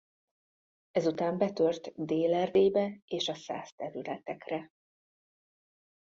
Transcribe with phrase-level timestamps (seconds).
[0.91, 4.69] Ezután betört Dél-Erdélybe és a szász területekre.